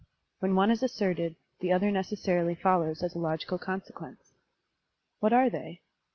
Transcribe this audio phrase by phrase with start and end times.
[0.39, 4.33] When one is asserted, the other necessarily follows as a logical consequence.
[5.19, 5.81] What are they?